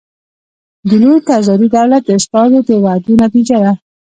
[0.89, 3.73] د لوی تزاري دولت د استازو د وعدو نتیجه ده.